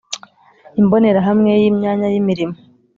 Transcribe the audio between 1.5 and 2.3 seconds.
y imyanya y